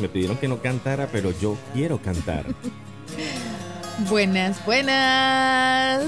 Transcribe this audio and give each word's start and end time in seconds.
Me 0.00 0.08
pidieron 0.08 0.36
que 0.36 0.46
no 0.46 0.60
cantara, 0.60 1.08
pero 1.10 1.32
yo 1.40 1.56
quiero 1.74 2.00
cantar. 2.00 2.44
Buenas, 4.08 4.64
buenas. 4.64 6.04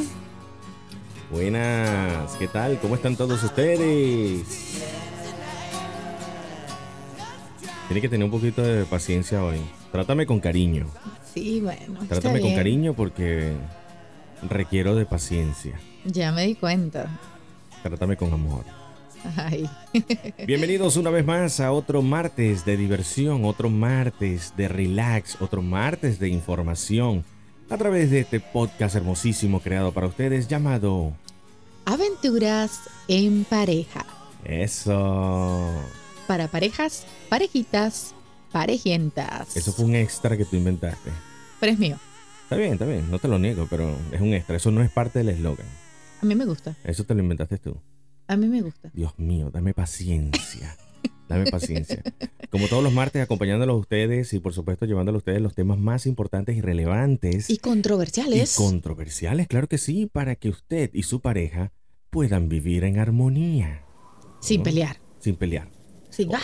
Buenas, 1.31 2.33
¿qué 2.37 2.47
tal? 2.47 2.79
¿Cómo 2.79 2.95
están 2.95 3.17
todos 3.17 3.43
ustedes? 3.43 4.45
Tiene 7.89 8.01
que 8.01 8.09
tener 8.09 8.25
un 8.25 8.31
poquito 8.31 8.63
de 8.63 8.85
paciencia 8.85 9.43
hoy. 9.43 9.61
Trátame 9.91 10.25
con 10.25 10.39
cariño. 10.39 10.87
Sí, 11.35 11.61
bueno. 11.61 12.07
Trátame 12.09 12.41
con 12.41 12.55
cariño 12.55 12.95
porque 12.95 13.55
requiero 14.49 14.95
de 14.95 15.07
paciencia. 15.07 15.81
Ya 16.05 16.31
me 16.31 16.47
di 16.47 16.55
cuenta. 16.55 17.09
Trátame 17.83 18.17
con 18.17 18.33
amor. 18.33 18.65
Bienvenidos 20.47 20.97
una 20.97 21.11
vez 21.11 21.25
más 21.25 21.61
a 21.61 21.73
otro 21.73 22.03
martes 22.03 22.65
de 22.65 22.77
diversión, 22.77 23.45
otro 23.45 23.69
martes 23.71 24.55
de 24.57 24.69
relax, 24.69 25.41
otro 25.41 25.63
martes 25.63 26.19
de 26.19 26.29
información 26.29 27.25
a 27.69 27.77
través 27.77 28.11
de 28.11 28.21
este 28.21 28.41
podcast 28.41 28.97
hermosísimo 28.97 29.61
creado 29.61 29.93
para 29.93 30.07
ustedes 30.07 30.49
llamado 30.49 31.13
Aventuras 31.85 32.81
en 33.09 33.45
pareja. 33.45 34.05
Eso. 34.45 35.71
Para 36.27 36.49
parejas, 36.49 37.07
parejitas, 37.29 38.15
parejientas. 38.53 39.57
Eso 39.57 39.73
fue 39.73 39.85
un 39.85 39.97
extra 39.97 40.37
que 40.37 40.45
tú 40.45 40.57
inventaste. 40.57 41.11
Pero 41.61 41.73
es 41.73 41.79
mío. 41.79 41.97
Está 42.45 42.57
bien, 42.57 42.73
está 42.73 42.85
bien, 42.85 43.11
no 43.11 43.19
te 43.19 43.29
lo 43.29 43.39
niego, 43.39 43.67
pero 43.71 43.97
es 44.13 44.21
un 44.21 44.35
extra. 44.35 44.57
Eso 44.57 44.71
no 44.71 44.83
es 44.83 44.91
parte 44.91 45.21
del 45.21 45.31
eslogan. 45.31 45.67
A 46.21 46.27
mí 46.27 46.35
me 46.35 46.45
gusta. 46.45 46.77
Eso 46.85 47.05
te 47.05 47.15
lo 47.15 47.23
inventaste 47.23 47.59
tú. 47.59 47.81
A 48.29 48.37
mí 48.37 48.47
me 48.47 48.61
gusta. 48.61 48.91
Dios 48.93 49.19
mío, 49.19 49.51
dame 49.51 49.75
paciencia. 49.75 50.77
Dame 51.29 51.51
paciencia. 51.51 52.03
Como 52.51 52.67
todos 52.67 52.83
los 52.83 52.93
martes, 52.93 53.23
acompañándolos 53.23 53.75
a 53.75 53.79
ustedes 53.79 54.33
y 54.35 54.41
por 54.41 54.53
supuesto 54.53 54.85
llevándolos 54.85 55.21
a 55.21 55.23
ustedes 55.23 55.41
los 55.41 55.55
temas 55.55 55.79
más 55.79 56.07
importantes 56.07 56.57
y 56.57 56.61
relevantes. 56.61 57.49
Y 57.49 57.59
controversiales. 57.59 58.55
Y 58.55 58.57
controversiales, 58.57 59.47
claro 59.47 59.69
que 59.69 59.79
sí, 59.79 60.07
para 60.07 60.35
que 60.35 60.49
usted 60.49 60.91
y 60.93 61.05
su 61.05 61.21
pareja 61.21 61.73
puedan 62.11 62.49
vivir 62.49 62.85
en 62.85 62.99
armonía. 62.99 63.85
Sin 64.41 64.63
pelear. 64.63 65.01
Sin 65.21 65.37
pelear. 65.37 65.69
Sin... 66.11 66.35
¡Ah! 66.35 66.41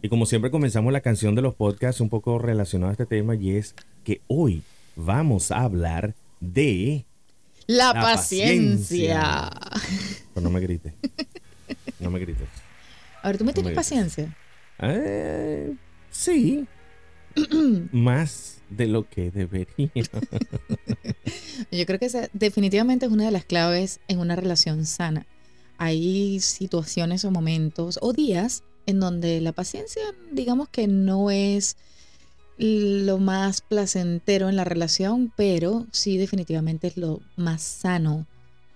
Y 0.00 0.08
como 0.08 0.26
siempre 0.26 0.50
comenzamos 0.50 0.92
la 0.92 1.00
canción 1.00 1.34
de 1.34 1.42
los 1.42 1.54
podcasts 1.54 2.00
un 2.00 2.08
poco 2.08 2.38
relacionada 2.38 2.90
a 2.90 2.92
este 2.92 3.06
tema 3.06 3.34
y 3.34 3.56
es 3.56 3.74
que 4.04 4.22
hoy 4.28 4.62
vamos 4.96 5.50
a 5.50 5.60
hablar 5.60 6.14
de 6.40 7.04
la, 7.66 7.92
paciencia. 7.94 9.50
Pero 10.34 10.44
no 10.44 10.50
me 10.50 10.60
grites. 10.60 10.92
No 12.00 12.10
me 12.10 12.18
grites. 12.18 12.48
A 13.22 13.28
ver, 13.28 13.38
¿tú 13.38 13.44
me 13.44 13.52
tienes 13.52 13.74
paciencia? 13.74 14.36
Eh, 14.80 15.74
sí. 16.10 16.66
Más 17.92 18.58
de 18.68 18.86
lo 18.86 19.08
que 19.08 19.30
debería. 19.30 19.90
Yo 21.70 21.86
creo 21.86 21.98
que 21.98 22.06
esa 22.06 22.28
definitivamente 22.32 23.06
es 23.06 23.12
una 23.12 23.24
de 23.24 23.30
las 23.30 23.44
claves 23.44 24.00
en 24.08 24.18
una 24.18 24.36
relación 24.36 24.84
sana. 24.86 25.26
Hay 25.78 26.40
situaciones 26.40 27.24
o 27.24 27.30
momentos 27.30 27.98
o 28.02 28.12
días 28.12 28.64
en 28.86 29.00
donde 29.00 29.40
la 29.40 29.52
paciencia, 29.52 30.02
digamos 30.32 30.68
que 30.68 30.86
no 30.88 31.30
es 31.30 31.76
lo 32.58 33.18
más 33.18 33.60
placentero 33.60 34.48
en 34.48 34.56
la 34.56 34.64
relación, 34.64 35.32
pero 35.36 35.86
sí 35.90 36.18
definitivamente 36.18 36.88
es 36.88 36.96
lo 36.96 37.20
más 37.36 37.62
sano 37.62 38.26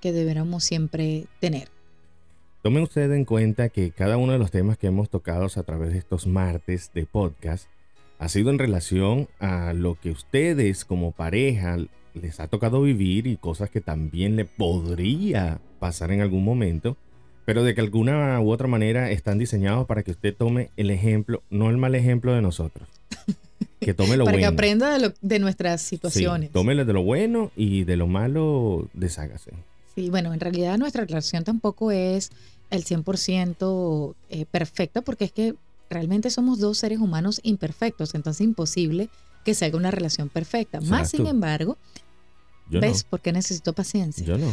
que 0.00 0.12
deberíamos 0.12 0.64
siempre 0.64 1.26
tener. 1.40 1.68
Tomen 2.62 2.82
ustedes 2.82 3.16
en 3.16 3.24
cuenta 3.24 3.68
que 3.68 3.92
cada 3.92 4.16
uno 4.16 4.32
de 4.32 4.38
los 4.38 4.50
temas 4.50 4.76
que 4.76 4.88
hemos 4.88 5.08
tocado 5.08 5.46
a 5.46 5.62
través 5.62 5.92
de 5.92 5.98
estos 5.98 6.26
martes 6.26 6.90
de 6.94 7.06
podcast 7.06 7.68
ha 8.18 8.28
sido 8.28 8.50
en 8.50 8.58
relación 8.58 9.28
a 9.38 9.72
lo 9.72 9.94
que 9.94 10.10
ustedes 10.10 10.84
como 10.84 11.12
pareja 11.12 11.76
les 12.14 12.40
ha 12.40 12.48
tocado 12.48 12.82
vivir 12.82 13.26
y 13.26 13.36
cosas 13.36 13.70
que 13.70 13.80
también 13.80 14.36
le 14.36 14.46
podría 14.46 15.60
pasar 15.78 16.10
en 16.10 16.22
algún 16.22 16.44
momento, 16.44 16.96
pero 17.44 17.62
de 17.62 17.74
que 17.74 17.82
alguna 17.82 18.40
u 18.40 18.50
otra 18.50 18.66
manera 18.66 19.10
están 19.10 19.38
diseñados 19.38 19.86
para 19.86 20.02
que 20.02 20.10
usted 20.10 20.34
tome 20.34 20.70
el 20.76 20.90
ejemplo, 20.90 21.42
no 21.50 21.70
el 21.70 21.76
mal 21.76 21.94
ejemplo 21.94 22.32
de 22.32 22.42
nosotros. 22.42 22.95
Que 23.86 23.94
tome 23.94 24.16
lo 24.16 24.24
Para 24.24 24.36
bueno. 24.36 24.48
que 24.48 24.52
aprenda 24.52 24.98
de, 25.20 25.38
nuestras 25.38 25.80
situaciones. 25.80 26.48
Sí, 26.48 26.52
tómele 26.52 26.84
de 26.84 26.92
lo 26.92 27.04
bueno 27.04 27.52
y 27.54 27.84
de 27.84 27.96
lo 27.96 28.08
malo, 28.08 28.88
deshágase. 28.94 29.52
Sí, 29.94 30.10
bueno, 30.10 30.34
en 30.34 30.40
realidad 30.40 30.76
nuestra 30.76 31.04
relación 31.04 31.44
tampoco 31.44 31.92
es 31.92 32.32
el 32.70 32.84
100% 32.84 34.16
eh, 34.30 34.44
perfecta 34.50 35.02
porque 35.02 35.26
es 35.26 35.30
que 35.30 35.54
realmente 35.88 36.30
somos 36.30 36.58
dos 36.58 36.78
seres 36.78 36.98
humanos 36.98 37.38
imperfectos, 37.44 38.16
entonces 38.16 38.40
es 38.40 38.48
imposible 38.48 39.08
que 39.44 39.54
se 39.54 39.66
haga 39.66 39.76
una 39.76 39.92
relación 39.92 40.30
perfecta. 40.30 40.80
Más 40.80 41.10
sin 41.10 41.28
embargo, 41.28 41.78
¿ves 42.68 43.04
por 43.04 43.20
qué 43.20 43.30
necesito 43.30 43.72
paciencia? 43.72 44.26
Yo 44.26 44.36
no. 44.36 44.50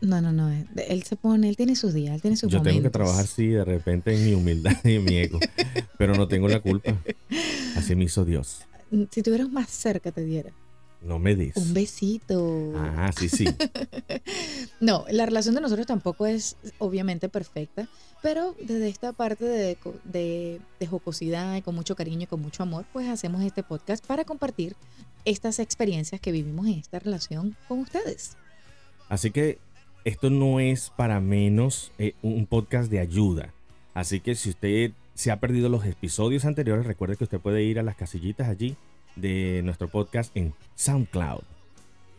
No, 0.00 0.20
no, 0.20 0.32
no. 0.32 0.50
Él 0.76 1.02
se 1.02 1.16
pone, 1.16 1.48
él 1.48 1.56
tiene 1.56 1.76
sus 1.76 1.94
días, 1.94 2.14
él 2.14 2.22
tiene 2.22 2.36
sus 2.36 2.50
Yo 2.50 2.62
tengo 2.62 2.82
que 2.82 2.90
trabajar, 2.90 3.26
sí, 3.26 3.48
de 3.48 3.64
repente 3.64 4.14
en 4.14 4.24
mi 4.24 4.34
humildad 4.34 4.76
y 4.84 4.94
en 4.94 5.04
mi 5.04 5.16
ego. 5.16 5.40
pero 5.98 6.14
no 6.14 6.28
tengo 6.28 6.48
la 6.48 6.60
culpa. 6.60 6.94
Así 7.76 7.94
me 7.94 8.04
hizo 8.04 8.24
Dios. 8.24 8.62
Si 9.10 9.22
tuvieras 9.22 9.50
más 9.50 9.70
cerca, 9.70 10.12
te 10.12 10.24
diera. 10.24 10.52
No 11.02 11.18
me 11.18 11.36
des. 11.36 11.56
Un 11.56 11.74
besito. 11.74 12.72
Ah, 12.76 13.10
sí, 13.16 13.28
sí. 13.28 13.46
no, 14.80 15.04
la 15.10 15.26
relación 15.26 15.54
de 15.54 15.60
nosotros 15.60 15.86
tampoco 15.86 16.26
es 16.26 16.56
obviamente 16.78 17.28
perfecta, 17.28 17.88
pero 18.22 18.56
desde 18.60 18.88
esta 18.88 19.12
parte 19.12 19.44
de, 19.44 19.78
de, 20.04 20.60
de 20.80 20.86
jocosidad 20.86 21.54
y 21.56 21.62
con 21.62 21.74
mucho 21.74 21.94
cariño 21.94 22.22
y 22.22 22.26
con 22.26 22.40
mucho 22.40 22.62
amor, 22.62 22.86
pues 22.92 23.08
hacemos 23.08 23.42
este 23.42 23.62
podcast 23.62 24.04
para 24.04 24.24
compartir 24.24 24.74
estas 25.24 25.58
experiencias 25.58 26.20
que 26.20 26.32
vivimos 26.32 26.66
en 26.66 26.74
esta 26.74 26.98
relación 26.98 27.56
con 27.68 27.80
ustedes. 27.80 28.36
Así 29.08 29.30
que 29.30 29.58
esto 30.06 30.30
no 30.30 30.60
es 30.60 30.92
para 30.96 31.20
menos 31.20 31.90
eh, 31.98 32.14
un 32.22 32.46
podcast 32.46 32.88
de 32.92 33.00
ayuda. 33.00 33.52
Así 33.92 34.20
que 34.20 34.36
si 34.36 34.50
usted 34.50 34.92
se 35.14 35.32
ha 35.32 35.40
perdido 35.40 35.68
los 35.68 35.84
episodios 35.84 36.44
anteriores, 36.44 36.86
recuerde 36.86 37.16
que 37.16 37.24
usted 37.24 37.40
puede 37.40 37.64
ir 37.64 37.80
a 37.80 37.82
las 37.82 37.96
casillitas 37.96 38.48
allí 38.48 38.76
de 39.16 39.62
nuestro 39.64 39.88
podcast 39.88 40.30
en 40.36 40.54
SoundCloud. 40.76 41.42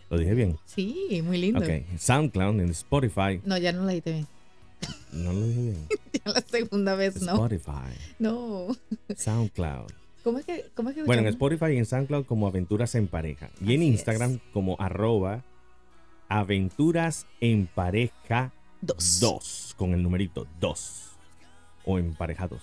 ¿Lo 0.09 0.17
dije 0.17 0.33
bien? 0.33 0.57
Sí, 0.65 1.21
muy 1.23 1.37
lindo. 1.37 1.61
Ok, 1.61 1.69
SoundCloud, 1.97 2.59
en 2.59 2.69
Spotify. 2.71 3.39
No, 3.45 3.57
ya 3.57 3.71
no 3.71 3.83
lo 3.83 3.87
dije 3.87 4.11
bien. 4.11 4.27
No 5.13 5.31
lo 5.31 5.47
dije 5.47 5.61
bien. 5.61 5.87
ya 6.13 6.31
la 6.33 6.41
segunda 6.41 6.95
vez, 6.95 7.21
¿no? 7.21 7.35
Spotify. 7.35 7.95
No. 8.19 8.67
SoundCloud. 9.15 9.91
¿Cómo 10.25 10.39
es 10.39 10.45
que, 10.45 10.65
cómo 10.75 10.89
es 10.89 10.95
que 10.97 11.03
Bueno, 11.03 11.21
en 11.21 11.29
Spotify 11.29 11.67
y 11.71 11.77
en 11.77 11.85
SoundCloud 11.85 12.25
como 12.25 12.47
Aventuras 12.47 12.95
en 12.95 13.07
Pareja. 13.07 13.49
Y 13.65 13.75
en 13.75 13.83
Instagram 13.83 14.39
como 14.51 14.75
arroba 14.77 15.45
Aventuras 16.29 17.25
en 17.39 17.67
Pareja 17.67 18.51
2. 18.81 19.75
Con 19.77 19.93
el 19.93 20.03
numerito 20.03 20.45
2. 20.59 21.03
O 21.85 21.99
en 21.99 22.13
pareja 22.13 22.47
2. 22.47 22.61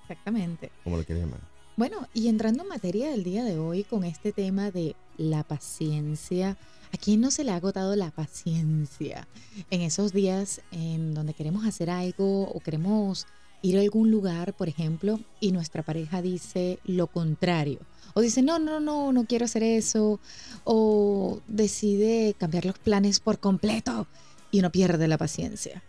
Exactamente. 0.00 0.70
Como 0.82 0.96
lo 0.96 1.04
quieres 1.04 1.24
llamar. 1.24 1.40
Bueno, 1.76 2.08
y 2.14 2.28
entrando 2.28 2.62
en 2.62 2.70
materia 2.70 3.10
del 3.10 3.22
día 3.22 3.44
de 3.44 3.58
hoy 3.58 3.84
con 3.84 4.04
este 4.04 4.32
tema 4.32 4.70
de 4.70 4.96
la 5.18 5.42
paciencia. 5.42 6.56
¿A 6.92 6.96
quién 6.96 7.20
no 7.20 7.30
se 7.30 7.44
le 7.44 7.50
ha 7.50 7.56
agotado 7.56 7.96
la 7.96 8.10
paciencia 8.10 9.28
en 9.70 9.82
esos 9.82 10.12
días 10.14 10.62
en 10.70 11.12
donde 11.12 11.34
queremos 11.34 11.66
hacer 11.66 11.90
algo 11.90 12.48
o 12.48 12.60
queremos 12.60 13.26
ir 13.60 13.76
a 13.76 13.82
algún 13.82 14.10
lugar, 14.10 14.54
por 14.54 14.68
ejemplo, 14.68 15.20
y 15.40 15.52
nuestra 15.52 15.82
pareja 15.82 16.22
dice 16.22 16.78
lo 16.84 17.08
contrario? 17.08 17.80
O 18.16 18.22
dice, 18.22 18.40
no, 18.40 18.58
no, 18.58 18.80
no, 18.80 19.12
no 19.12 19.26
quiero 19.26 19.44
hacer 19.44 19.62
eso. 19.62 20.18
O 20.64 21.40
decide 21.48 22.34
cambiar 22.38 22.64
los 22.64 22.78
planes 22.78 23.20
por 23.20 23.38
completo 23.38 24.06
y 24.50 24.60
uno 24.60 24.72
pierde 24.72 25.06
la 25.06 25.18
paciencia. 25.18 25.82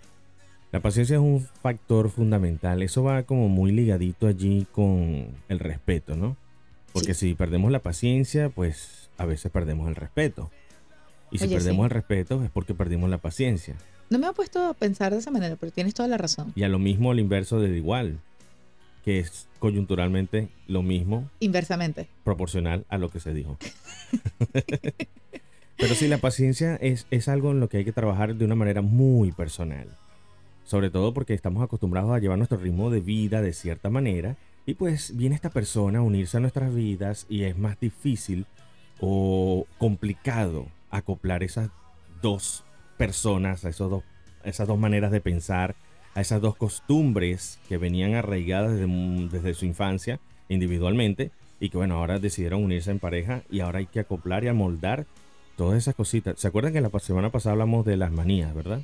La 0.74 0.82
paciencia 0.82 1.16
es 1.16 1.22
un 1.22 1.48
factor 1.64 2.10
fundamental. 2.10 2.84
Eso 2.84 3.02
va 3.02 3.24
como 3.24 3.48
muy 3.48 3.72
ligadito 3.72 4.28
allí 4.28 4.68
con 4.74 5.28
el 5.48 5.60
respeto, 5.60 6.18
¿no? 6.18 6.36
Porque 6.92 7.14
si 7.14 7.34
perdemos 7.34 7.72
la 7.72 7.80
paciencia, 7.80 8.50
pues 8.50 9.10
a 9.18 9.24
veces 9.24 9.50
perdemos 9.50 9.88
el 9.88 9.96
respeto. 9.96 10.52
Y 11.32 11.38
si 11.38 11.48
perdemos 11.48 11.86
el 11.86 11.92
respeto 11.92 12.44
es 12.44 12.52
porque 12.52 12.74
perdimos 12.74 13.10
la 13.10 13.20
paciencia. 13.20 13.76
No 14.10 14.20
me 14.20 14.28
ha 14.28 14.34
puesto 14.34 14.66
a 14.66 14.74
pensar 14.74 15.14
de 15.14 15.20
esa 15.20 15.32
manera, 15.32 15.56
pero 15.56 15.72
tienes 15.72 15.94
toda 15.94 16.10
la 16.10 16.18
razón. 16.18 16.52
Y 16.58 16.64
a 16.64 16.68
lo 16.68 16.78
mismo 16.78 17.10
al 17.10 17.22
inverso 17.22 17.62
de 17.62 17.70
igual 17.78 18.20
que 19.08 19.20
es 19.20 19.48
coyunturalmente 19.60 20.50
lo 20.68 20.84
mismo. 20.84 21.30
Inversamente. 21.40 22.10
Proporcional 22.26 22.86
a 22.90 22.98
lo 22.98 23.08
que 23.08 23.22
se 23.22 23.34
dijo. 23.34 23.58
Pero 25.78 25.96
sí, 25.96 26.10
la 26.10 26.18
paciencia 26.18 26.76
es, 26.76 27.08
es 27.10 27.30
algo 27.30 27.52
en 27.52 27.62
lo 27.62 27.70
que 27.70 27.78
hay 27.78 27.86
que 27.86 27.94
trabajar 27.94 28.36
de 28.36 28.44
una 28.44 28.56
manera 28.56 28.82
muy 28.82 29.32
personal. 29.32 29.88
Sobre 30.66 30.90
todo 30.90 31.14
porque 31.14 31.34
estamos 31.34 31.64
acostumbrados 31.64 32.12
a 32.12 32.20
llevar 32.20 32.38
nuestro 32.38 32.58
ritmo 32.58 32.90
de 32.90 33.00
vida 33.00 33.42
de 33.42 33.54
cierta 33.54 33.90
manera 33.90 34.36
Y 34.66 34.74
pues 34.74 35.16
viene 35.16 35.36
esta 35.36 35.52
persona 35.52 36.00
a 36.00 36.02
unirse 36.02 36.36
a 36.36 36.42
nuestras 36.42 36.76
vidas 36.76 37.28
y 37.30 37.44
es 37.44 37.58
más 37.58 37.80
difícil 37.80 38.46
o 39.00 39.68
complicado 39.78 40.68
acoplar 40.92 41.44
esas 41.44 41.70
dos 42.22 42.66
personas, 42.98 43.64
esos 43.64 43.90
dos, 43.90 44.04
esas 44.44 44.68
dos 44.68 44.78
maneras 44.78 45.12
de 45.12 45.22
pensar, 45.22 45.78
a 46.18 46.22
esas 46.22 46.42
dos 46.42 46.56
costumbres 46.56 47.60
que 47.70 47.78
venían 47.78 48.16
arraigadas 48.16 48.72
desde, 48.72 48.88
desde 49.30 49.54
su 49.54 49.66
infancia 49.66 50.20
individualmente 50.50 51.30
y 51.60 51.70
que 51.70 51.78
bueno, 51.78 51.94
ahora 51.94 52.18
decidieron 52.18 52.64
unirse 52.64 52.90
en 52.90 52.98
pareja 52.98 53.44
y 53.52 53.60
ahora 53.60 53.78
hay 53.78 53.86
que 53.86 54.00
acoplar 54.00 54.44
y 54.44 54.48
amoldar 54.48 55.06
todas 55.56 55.78
esas 55.78 55.94
cositas. 55.94 56.40
¿Se 56.40 56.48
acuerdan 56.48 56.74
que 56.74 56.82
la 56.82 56.90
semana 57.02 57.32
pasada 57.32 57.54
hablamos 57.54 57.86
de 57.86 57.98
las 57.98 58.12
manías, 58.12 58.52
verdad? 58.56 58.82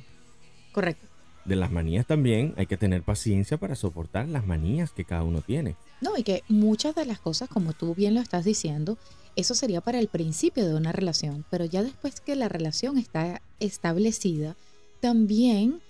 Correcto. 0.70 1.08
De 1.44 1.56
las 1.56 1.72
manías 1.72 2.06
también 2.06 2.54
hay 2.56 2.66
que 2.66 2.76
tener 2.76 3.02
paciencia 3.02 3.58
para 3.58 3.74
soportar 3.74 4.28
las 4.28 4.46
manías 4.46 4.92
que 4.92 5.04
cada 5.04 5.24
uno 5.24 5.40
tiene. 5.40 5.74
No, 6.00 6.16
y 6.16 6.22
que 6.22 6.44
muchas 6.48 6.94
de 6.94 7.04
las 7.04 7.18
cosas, 7.18 7.48
como 7.48 7.72
tú 7.72 7.96
bien 7.96 8.14
lo 8.14 8.20
estás 8.20 8.44
diciendo, 8.44 8.96
eso 9.34 9.56
sería 9.56 9.80
para 9.80 9.98
el 9.98 10.06
principio 10.06 10.68
de 10.68 10.76
una 10.76 10.92
relación, 10.92 11.44
pero 11.50 11.64
ya 11.64 11.82
después 11.82 12.20
que 12.20 12.36
la 12.36 12.48
relación 12.48 12.96
está 12.96 13.42
establecida, 13.58 14.54
también 15.00 15.80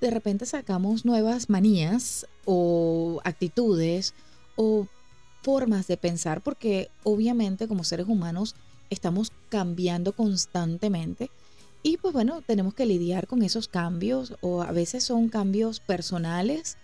de 0.00 0.10
repente 0.10 0.46
sacamos 0.46 1.04
nuevas 1.04 1.48
manías 1.48 2.26
o 2.44 3.20
actitudes 3.24 4.14
o 4.56 4.86
formas 5.42 5.86
de 5.86 5.96
pensar, 5.96 6.42
porque 6.42 6.90
obviamente 7.02 7.68
como 7.68 7.84
seres 7.84 8.08
humanos 8.08 8.54
estamos 8.90 9.32
cambiando 9.48 10.12
constantemente 10.12 11.30
y 11.82 11.96
pues 11.96 12.12
bueno, 12.12 12.42
tenemos 12.42 12.74
que 12.74 12.84
lidiar 12.84 13.26
con 13.26 13.42
esos 13.42 13.68
cambios 13.68 14.34
o 14.40 14.62
a 14.62 14.70
veces 14.70 15.02
son 15.02 15.28
cambios 15.28 15.80
personales, 15.80 16.76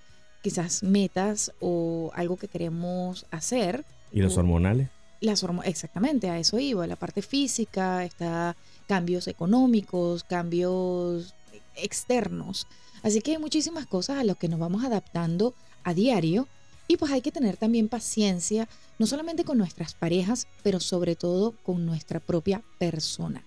quizás 0.42 0.82
metas 0.82 1.52
o 1.60 2.10
algo 2.14 2.36
que 2.36 2.48
queremos 2.48 3.26
hacer. 3.30 3.84
¿Y 4.10 4.22
los 4.22 4.38
hormonales? 4.38 4.88
Las 5.20 5.44
exactamente, 5.64 6.30
a 6.30 6.38
eso 6.38 6.58
iba, 6.58 6.86
la 6.86 6.96
parte 6.96 7.20
física, 7.22 8.04
está 8.04 8.56
cambios 8.86 9.28
económicos, 9.28 10.24
cambios 10.24 11.34
externos. 11.74 12.66
Así 13.06 13.20
que 13.20 13.30
hay 13.30 13.38
muchísimas 13.38 13.86
cosas 13.86 14.18
a 14.18 14.24
las 14.24 14.36
que 14.36 14.48
nos 14.48 14.58
vamos 14.58 14.82
adaptando 14.82 15.54
a 15.84 15.94
diario 15.94 16.48
y 16.88 16.96
pues 16.96 17.12
hay 17.12 17.20
que 17.20 17.30
tener 17.30 17.56
también 17.56 17.88
paciencia, 17.88 18.68
no 18.98 19.06
solamente 19.06 19.44
con 19.44 19.58
nuestras 19.58 19.94
parejas, 19.94 20.48
pero 20.64 20.80
sobre 20.80 21.14
todo 21.14 21.54
con 21.62 21.86
nuestra 21.86 22.18
propia 22.18 22.62
persona. 22.80 23.44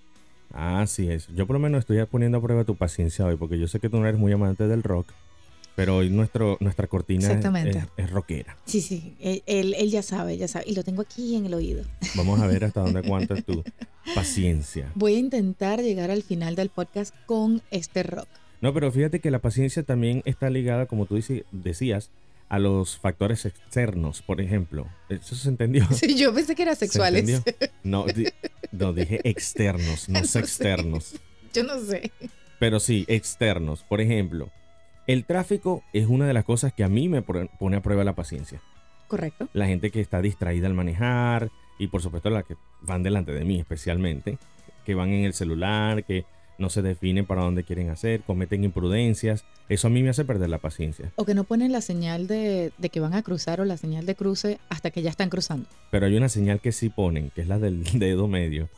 Así 0.54 1.10
es. 1.10 1.28
Yo 1.36 1.46
por 1.46 1.56
lo 1.56 1.60
menos 1.60 1.80
estoy 1.80 2.02
poniendo 2.06 2.38
a 2.38 2.42
prueba 2.42 2.64
tu 2.64 2.78
paciencia 2.78 3.26
hoy, 3.26 3.36
porque 3.36 3.60
yo 3.60 3.68
sé 3.68 3.82
que 3.82 3.90
tú 3.90 4.00
no 4.00 4.08
eres 4.08 4.18
muy 4.18 4.32
amante 4.32 4.66
del 4.66 4.82
rock, 4.82 5.12
pero 5.76 5.98
hoy 5.98 6.10
nuestro, 6.10 6.56
nuestra 6.62 6.88
cortina 6.88 7.30
es, 7.30 7.78
es, 7.98 8.10
rockera. 8.10 8.56
Sí, 8.64 8.80
sí, 8.80 9.18
él, 9.20 9.76
él, 9.78 9.92
ya 9.92 10.04
sabe, 10.04 10.38
ya 10.38 10.48
sabe, 10.48 10.70
y 10.70 10.74
lo 10.74 10.86
tengo 10.86 11.02
aquí 11.02 11.36
en 11.36 11.48
el 11.48 11.54
oído. 11.54 11.84
Vamos 12.16 12.40
a 12.40 12.48
ver 12.48 12.64
hasta 12.64 12.80
dónde 12.80 13.00
aguanta 13.00 13.36
tu 13.42 13.62
paciencia. 14.16 14.90
Voy 14.96 15.16
a 15.16 15.20
intentar 15.20 15.82
llegar 15.82 16.12
al 16.12 16.24
final 16.24 16.56
del 16.56 16.70
podcast 16.70 17.14
con 17.26 17.62
este 17.72 18.04
rock. 18.04 18.30
No, 18.62 18.74
pero 18.74 18.92
fíjate 18.92 19.20
que 19.20 19.32
la 19.32 19.40
paciencia 19.40 19.84
también 19.84 20.22
está 20.26 20.50
ligada, 20.50 20.86
como 20.86 21.06
tú 21.06 21.20
decías, 21.52 22.12
a 22.50 22.60
los 22.60 22.98
factores 22.98 23.46
externos, 23.46 24.22
por 24.22 24.42
ejemplo. 24.42 24.88
¿Eso 25.08 25.36
se 25.36 25.50
entendió? 25.50 25.88
Sí, 25.92 26.16
yo 26.16 26.34
pensé 26.34 26.56
que 26.56 26.64
era 26.64 26.76
sexuales. 26.76 27.44
No, 27.84 28.06
no, 28.72 28.94
dije 28.94 29.22
externos, 29.24 30.10
no 30.10 30.20
externos. 30.36 31.16
Yo 31.54 31.64
no 31.64 31.80
sé. 31.80 32.12
Pero 32.60 32.80
sí, 32.80 33.06
externos. 33.08 33.84
Por 33.84 34.02
ejemplo, 34.02 34.50
el 35.08 35.26
tráfico 35.26 35.84
es 35.94 36.08
una 36.08 36.28
de 36.28 36.34
las 36.34 36.44
cosas 36.44 36.74
que 36.74 36.84
a 36.84 36.90
mí 36.90 37.08
me 37.08 37.22
pone 37.22 37.78
a 37.78 37.82
prueba 37.82 38.04
la 38.04 38.16
paciencia. 38.16 38.62
Correcto. 39.08 39.48
La 39.54 39.66
gente 39.66 39.90
que 39.90 40.02
está 40.02 40.22
distraída 40.22 40.68
al 40.68 40.74
manejar 40.74 41.50
y 41.80 41.88
por 41.88 42.02
supuesto 42.02 42.30
las 42.30 42.44
que 42.44 42.56
van 42.82 43.02
delante 43.02 43.32
de 43.32 43.46
mí 43.46 43.60
especialmente, 43.60 44.38
que 44.86 44.94
van 44.94 45.10
en 45.10 45.24
el 45.24 45.34
celular, 45.34 46.04
que 46.04 46.26
no 46.60 46.70
se 46.70 46.82
definen 46.82 47.26
para 47.26 47.42
dónde 47.42 47.64
quieren 47.64 47.90
hacer, 47.90 48.22
cometen 48.22 48.64
imprudencias. 48.64 49.46
Eso 49.70 49.88
a 49.88 49.90
mí 49.90 50.04
me 50.04 50.10
hace 50.10 50.26
perder 50.26 50.50
la 50.50 50.58
paciencia. 50.58 51.12
O 51.16 51.26
que 51.26 51.34
no 51.34 51.46
ponen 51.46 51.72
la 51.72 51.82
señal 51.82 52.28
de, 52.28 52.72
que 52.92 53.00
van 53.00 53.14
a 53.14 53.24
cruzar 53.24 53.62
o 53.62 53.66
la 53.66 53.78
señal 53.78 54.06
de 54.06 54.16
cruce 54.16 54.60
hasta 54.70 54.92
que 54.92 55.02
ya 55.02 55.10
están 55.10 55.30
cruzando. 55.30 55.68
Pero 55.90 56.06
hay 56.06 56.16
una 56.16 56.30
señal 56.30 56.60
que 56.60 56.72
sí 56.72 56.90
ponen, 56.90 57.32
que 57.32 57.42
es 57.42 57.48
la 57.48 57.60
del 57.60 57.84
dedo 57.94 58.28
medio. 58.28 58.70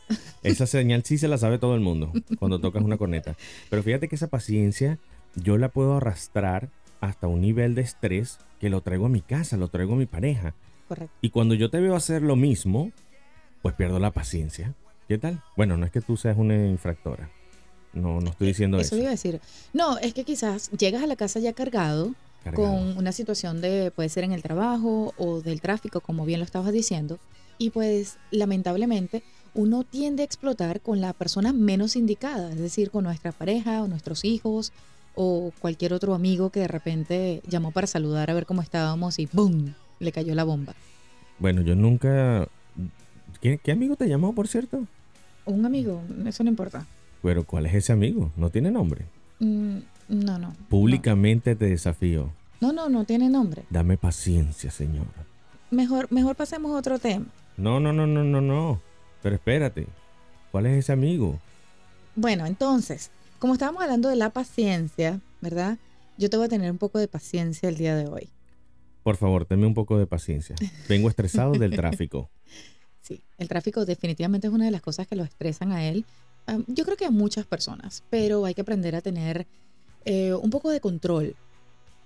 Esa 0.42 0.66
señal 0.66 1.02
sí 1.04 1.18
se 1.18 1.28
la 1.28 1.38
sabe 1.38 1.58
todo 1.58 1.74
el 1.74 1.80
mundo 1.80 2.12
cuando 2.38 2.60
tocas 2.60 2.82
una 2.82 2.96
corneta. 2.96 3.36
Pero 3.68 3.82
fíjate 3.82 4.08
que 4.08 4.16
esa 4.16 4.28
paciencia 4.28 4.98
yo 5.34 5.58
la 5.58 5.68
puedo 5.68 5.96
arrastrar 5.96 6.70
hasta 7.00 7.26
un 7.26 7.40
nivel 7.40 7.74
de 7.74 7.82
estrés 7.82 8.38
que 8.60 8.70
lo 8.70 8.80
traigo 8.80 9.06
a 9.06 9.08
mi 9.08 9.22
casa, 9.22 9.56
lo 9.56 9.68
traigo 9.68 9.94
a 9.94 9.96
mi 9.96 10.06
pareja. 10.06 10.54
Correcto. 10.86 11.16
Y 11.20 11.30
cuando 11.30 11.54
yo 11.54 11.68
te 11.68 11.80
veo 11.80 11.96
hacer 11.96 12.22
lo 12.22 12.36
mismo, 12.36 12.92
pues 13.60 13.74
pierdo 13.74 13.98
la 13.98 14.12
paciencia. 14.12 14.74
¿Qué 15.08 15.18
tal? 15.18 15.42
Bueno, 15.56 15.76
no 15.76 15.84
es 15.84 15.90
que 15.90 16.00
tú 16.00 16.16
seas 16.16 16.38
una 16.38 16.54
infractora. 16.66 17.28
No, 17.92 18.20
no 18.20 18.30
estoy 18.30 18.48
diciendo 18.48 18.78
eso. 18.78 18.94
Eso 18.94 19.02
iba 19.02 19.08
a 19.08 19.12
decir. 19.12 19.40
No, 19.72 19.98
es 19.98 20.14
que 20.14 20.24
quizás 20.24 20.70
llegas 20.70 21.02
a 21.02 21.06
la 21.06 21.16
casa 21.16 21.40
ya 21.40 21.52
cargado, 21.52 22.14
con 22.54 22.96
una 22.96 23.12
situación 23.12 23.60
de, 23.60 23.92
puede 23.94 24.08
ser 24.08 24.24
en 24.24 24.32
el 24.32 24.42
trabajo 24.42 25.14
o 25.16 25.40
del 25.40 25.60
tráfico, 25.60 26.00
como 26.00 26.24
bien 26.24 26.40
lo 26.40 26.44
estabas 26.44 26.72
diciendo, 26.72 27.18
y 27.58 27.70
pues 27.70 28.18
lamentablemente 28.30 29.22
uno 29.54 29.84
tiende 29.84 30.22
a 30.22 30.26
explotar 30.26 30.80
con 30.80 31.00
la 31.00 31.12
persona 31.12 31.52
menos 31.52 31.94
indicada, 31.94 32.50
es 32.50 32.58
decir, 32.58 32.90
con 32.90 33.04
nuestra 33.04 33.32
pareja 33.32 33.82
o 33.82 33.88
nuestros 33.88 34.24
hijos 34.24 34.72
o 35.14 35.52
cualquier 35.60 35.92
otro 35.92 36.14
amigo 36.14 36.50
que 36.50 36.60
de 36.60 36.68
repente 36.68 37.42
llamó 37.46 37.70
para 37.70 37.86
saludar 37.86 38.30
a 38.30 38.34
ver 38.34 38.46
cómo 38.46 38.62
estábamos 38.62 39.18
y 39.18 39.28
¡boom! 39.32 39.74
le 40.00 40.10
cayó 40.10 40.34
la 40.34 40.44
bomba. 40.44 40.74
Bueno, 41.38 41.62
yo 41.62 41.76
nunca... 41.76 42.48
¿Qué, 43.40 43.58
qué 43.58 43.72
amigo 43.72 43.96
te 43.96 44.08
llamó, 44.08 44.34
por 44.34 44.48
cierto? 44.48 44.86
Un 45.44 45.66
amigo, 45.66 46.00
eso 46.26 46.44
no 46.44 46.50
importa. 46.50 46.86
Pero 47.22 47.44
¿cuál 47.44 47.66
es 47.66 47.74
ese 47.74 47.92
amigo? 47.92 48.32
¿No 48.36 48.50
tiene 48.50 48.70
nombre? 48.70 49.06
Mm, 49.38 49.78
no, 50.08 50.38
no. 50.38 50.54
Públicamente 50.68 51.54
te 51.54 51.66
desafío. 51.66 52.32
No, 52.60 52.72
no, 52.72 52.88
no 52.88 53.04
tiene 53.04 53.28
nombre. 53.28 53.64
Dame 53.70 53.96
paciencia, 53.96 54.70
señora. 54.70 55.26
Mejor, 55.70 56.10
mejor 56.12 56.36
pasemos 56.36 56.72
a 56.72 56.78
otro 56.78 56.98
tema. 56.98 57.26
No, 57.56 57.80
no, 57.80 57.92
no, 57.92 58.06
no, 58.06 58.24
no, 58.24 58.40
no. 58.40 58.80
Pero 59.22 59.36
espérate. 59.36 59.86
¿Cuál 60.50 60.66
es 60.66 60.78
ese 60.78 60.92
amigo? 60.92 61.38
Bueno, 62.14 62.44
entonces, 62.44 63.10
como 63.38 63.54
estábamos 63.54 63.82
hablando 63.82 64.08
de 64.08 64.16
la 64.16 64.30
paciencia, 64.30 65.20
¿verdad? 65.40 65.78
Yo 66.18 66.28
te 66.28 66.36
voy 66.36 66.46
a 66.46 66.50
tener 66.50 66.70
un 66.70 66.78
poco 66.78 66.98
de 66.98 67.08
paciencia 67.08 67.68
el 67.68 67.76
día 67.76 67.96
de 67.96 68.06
hoy. 68.06 68.28
Por 69.02 69.16
favor, 69.16 69.46
tenme 69.46 69.66
un 69.66 69.74
poco 69.74 69.98
de 69.98 70.06
paciencia. 70.06 70.54
Vengo 70.88 71.08
estresado 71.08 71.52
del 71.52 71.74
tráfico. 71.74 72.30
Sí, 73.04 73.20
el 73.36 73.48
tráfico 73.48 73.84
definitivamente 73.84 74.46
es 74.46 74.52
una 74.52 74.66
de 74.66 74.70
las 74.70 74.80
cosas 74.80 75.08
que 75.08 75.16
lo 75.16 75.24
estresan 75.24 75.72
a 75.72 75.88
él 75.88 76.06
yo 76.66 76.84
creo 76.84 76.96
que 76.96 77.04
a 77.04 77.10
muchas 77.10 77.46
personas, 77.46 78.02
pero 78.10 78.44
hay 78.44 78.54
que 78.54 78.62
aprender 78.62 78.94
a 78.96 79.00
tener 79.00 79.46
eh, 80.04 80.34
un 80.34 80.50
poco 80.50 80.70
de 80.70 80.80
control. 80.80 81.36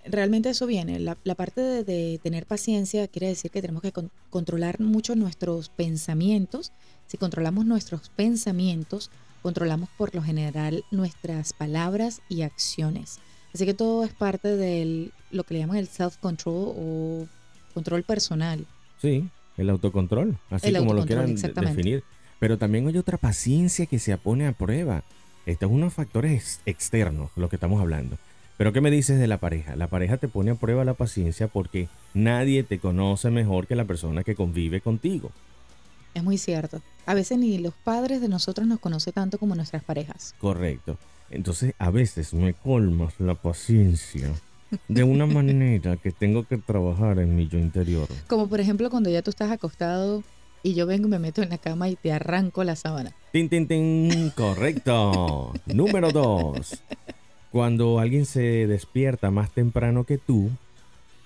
Realmente 0.05 0.50
eso 0.50 0.66
viene. 0.66 1.00
La, 1.00 1.35
parte 1.35 1.61
de, 1.83 2.21
tener 2.23 2.47
paciencia 2.47 3.09
quiere 3.09 3.28
decir 3.28 3.50
que 3.50 3.61
tenemos 3.61 3.83
que 3.83 3.93
controlar 4.31 4.81
mucho 4.81 5.16
nuestros 5.16 5.69
pensamientos. 5.69 6.73
Si 7.07 7.16
controlamos 7.16 7.66
nuestros 7.66 8.09
pensamientos, 8.11 9.11
controlamos 9.43 9.88
por 9.97 10.14
lo 10.14 10.23
general 10.23 10.85
nuestras 10.93 11.52
palabras 11.52 12.21
y 12.28 12.43
acciones. 12.43 13.19
Así 13.52 13.64
que 13.64 13.75
todo 13.75 14.05
es 14.05 14.12
parte 14.12 14.57
de 14.57 15.11
lo 15.31 15.45
que 15.45 15.55
le 15.55 15.61
llaman 15.61 15.78
el 15.78 15.88
self-control 15.88 16.75
o 16.76 17.26
control 17.75 18.05
personal. 18.05 18.64
Sí, 19.00 19.28
el 19.57 19.71
autocontrol, 19.71 20.38
así 20.50 20.73
como 20.73 20.95
lo 20.95 21.05
quieran 21.05 21.35
definir. 21.35 22.05
Pero 22.38 22.59
también 22.59 22.87
hay 22.87 22.99
otra 22.99 23.19
paciencia 23.19 23.87
que 23.87 23.99
se 23.99 24.16
pone 24.19 24.47
a 24.47 24.52
prueba. 24.52 25.02
Estos 25.47 25.69
son 25.69 25.78
unos 25.78 25.95
factores 25.95 26.61
externos, 26.66 27.31
lo 27.37 27.49
que 27.49 27.57
estamos 27.57 27.81
hablando. 27.81 28.19
Pero 28.57 28.73
¿qué 28.73 28.81
me 28.81 28.90
dices 28.90 29.19
de 29.19 29.26
la 29.26 29.38
pareja? 29.38 29.76
La 29.76 29.87
pareja 29.87 30.16
te 30.16 30.28
pone 30.28 30.50
a 30.50 30.55
prueba 30.55 30.85
la 30.85 30.95
paciencia 30.95 31.47
porque 31.47 31.88
nadie 32.14 32.62
te 32.62 32.78
conoce 32.78 33.31
mejor 33.31 33.66
que 33.66 33.76
la 33.76 33.85
persona 33.85 34.25
que 34.25 34.35
convive 34.35 34.81
contigo. 34.81 35.31
Es 36.14 36.25
muy 36.25 36.38
cierto. 36.38 36.81
A 37.05 37.12
veces 37.12 37.38
ni 37.38 37.59
los 37.59 37.75
padres 37.75 38.23
de 38.23 38.28
nosotros 38.28 38.66
nos 38.66 38.81
conocen 38.81 39.12
tanto 39.12 39.38
como 39.38 39.55
nuestras 39.55 39.85
parejas. 39.85 40.35
Correcto. 40.38 40.99
Entonces 41.28 41.75
a 41.78 41.90
veces 41.90 42.33
me 42.33 42.55
colmas 42.55 43.21
la 43.21 43.35
paciencia 43.35 44.33
de 44.88 45.05
una 45.05 45.26
manera 45.26 45.99
que 45.99 46.11
tengo 46.11 46.45
que 46.45 46.57
trabajar 46.57 47.19
en 47.19 47.37
mi 47.37 47.49
yo 47.49 47.59
interior. 47.59 48.09
Como 48.26 48.49
por 48.49 48.61
ejemplo 48.61 48.88
cuando 48.88 49.11
ya 49.11 49.21
tú 49.21 49.31
estás 49.31 49.50
acostado 49.50 50.23
y 50.66 50.75
yo 50.75 50.85
vengo 50.85 51.06
y 51.06 51.11
me 51.11 51.20
meto 51.20 51.42
en 51.42 51.50
la 51.50 51.58
cama 51.58 51.88
y 51.88 51.94
te 51.94 52.11
arranco 52.11 52.64
la 52.64 52.75
sábana. 52.75 53.14
Tin, 53.30 53.49
tin, 53.49 53.68
tin, 53.68 54.30
correcto. 54.30 55.52
Número 55.66 56.11
dos. 56.11 56.82
Cuando 57.52 58.00
alguien 58.00 58.26
se 58.26 58.66
despierta 58.66 59.30
más 59.30 59.52
temprano 59.52 60.02
que 60.02 60.18
tú 60.18 60.50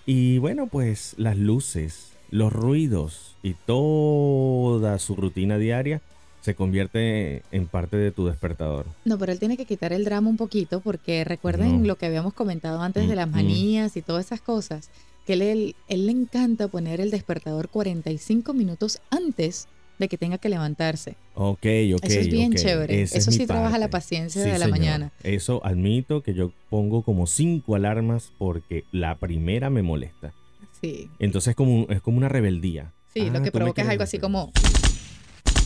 y 0.05 0.37
bueno, 0.39 0.67
pues 0.67 1.15
las 1.17 1.39
luces, 1.39 2.13
los 2.31 2.53
ruidos 2.53 3.37
y 3.43 3.55
toda 3.55 4.99
su 4.99 5.17
rutina 5.17 5.57
diaria 5.57 6.03
se 6.43 6.55
convierte 6.55 7.43
en 7.51 7.67
parte 7.67 7.97
de 7.97 8.13
tu 8.13 8.27
despertador. 8.27 8.85
No, 9.07 9.19
pero 9.19 9.33
él 9.33 9.39
tiene 9.39 9.57
que 9.57 9.65
quitar 9.65 9.95
el 9.95 10.05
drama 10.05 10.29
un 10.29 10.37
poquito 10.37 10.81
porque 10.81 11.25
recuerden 11.25 11.87
lo 11.87 11.97
que 11.97 12.07
habíamos 12.07 12.35
comentado 12.35 12.83
antes 12.83 13.09
de 13.09 13.17
las 13.17 13.27
mm, 13.27 13.31
mm. 13.31 13.35
manías 13.35 13.97
y 13.97 14.03
todas 14.03 14.27
esas 14.27 14.43
cosas. 14.43 14.91
Que 15.27 15.35
él, 15.35 15.75
él 15.89 16.07
le 16.07 16.13
encanta 16.13 16.69
poner 16.69 17.01
el 17.01 17.11
despertador 17.11 17.69
45 17.69 18.53
minutos 18.55 19.01
antes 19.11 19.69
de 19.99 20.09
que 20.09 20.17
tenga 20.17 20.39
que 20.39 20.49
levantarse. 20.49 21.17
Ok, 21.35 21.59
ok. 21.95 22.05
Eso 22.05 22.21
es 22.21 22.29
bien 22.31 22.55
chévere. 22.55 23.03
Esa 23.03 23.19
Eso 23.19 23.31
sí 23.33 23.47
trabaja 23.47 23.77
la 23.79 23.89
paciencia 23.91 24.43
Sí, 24.43 24.49
de 24.51 24.59
la 24.59 24.65
señor. 24.65 24.79
mañana. 24.79 25.13
Eso 25.23 25.61
admito 25.65 26.23
que 26.23 26.33
yo 26.33 26.53
pongo 26.71 27.03
como 27.03 27.27
cinco 27.27 27.75
alarmas 27.75 28.33
porque 28.39 28.85
la 28.93 29.17
primera 29.19 29.69
me 29.69 29.83
molesta. 29.83 30.33
Sí. 30.81 31.11
Entonces 31.19 31.51
es 31.51 31.57
como, 31.57 31.87
es 31.91 32.01
como 32.01 32.17
una 32.17 32.31
rebeldía. 32.31 32.93
Sí, 33.13 33.21
Ah, 33.21 33.25
lo 33.27 33.33
que 33.43 33.51
tú 33.51 33.59
me 33.59 33.65
provoca 33.65 33.83
es 33.83 33.89
algo 33.89 34.03
así 34.05 34.19
como, 34.19 34.51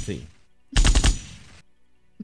Sí. 0.04 0.24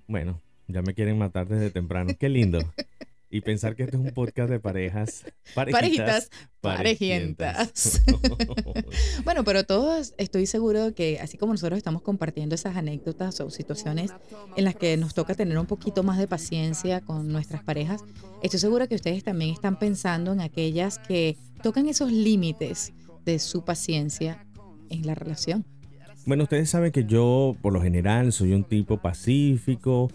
Bueno, 0.09 0.41
ya 0.67 0.83
me 0.83 0.95
quieren 0.95 1.17
matar 1.19 1.47
desde 1.49 1.71
temprano. 1.71 2.13
Qué 2.19 2.29
lindo. 2.29 2.59
Y 3.31 3.43
pensar 3.43 3.77
que 3.77 3.85
este 3.85 3.97
es 3.97 4.03
un 4.03 4.11
podcast 4.11 4.51
de 4.51 4.59
parejas. 4.59 5.25
Parejitas. 5.55 5.81
parejitas, 5.81 6.31
parejientas. 6.61 8.03
Bueno, 9.25 9.45
pero 9.45 9.65
todos 9.65 10.15
estoy 10.19 10.47
seguro 10.47 10.95
que 10.95 11.21
así 11.21 11.39
como 11.39 11.53
nosotros 11.53 11.79
estamos 11.79 12.03
compartiendo 12.03 12.55
esas 12.55 12.77
anécdotas 12.77 13.41
o 13.41 13.51
situaciones 13.51 14.13
en 14.57 14.65
las 14.65 14.75
que 14.75 14.97
nos 14.97 15.15
toca 15.15 15.35
tener 15.35 15.59
un 15.59 15.67
poquito 15.67 16.03
más 16.03 16.19
de 16.19 16.27
paciencia 16.27 17.01
con 17.01 17.29
nuestras 17.29 17.63
parejas, 17.63 18.03
estoy 18.43 18.59
segura 18.59 18.89
que 18.89 18.97
ustedes 18.97 19.23
también 19.23 19.53
están 19.53 19.79
pensando 19.79 20.33
en 20.33 20.41
aquellas 20.41 20.99
que 20.99 21.37
tocan 21.63 21.89
esos 21.89 22.11
límites 22.11 22.93
de 23.25 23.39
su 23.39 23.65
paciencia 23.65 24.45
en 24.89 25.07
la 25.07 25.15
relación. 25.15 25.65
Bueno, 26.27 26.45
ustedes 26.45 26.71
saben 26.71 26.93
que 26.93 27.05
yo, 27.05 27.57
por 27.63 27.73
lo 27.73 27.81
general, 27.81 28.33
soy 28.33 28.53
un 28.53 28.65
tipo 28.65 28.99
pacífico. 28.99 30.11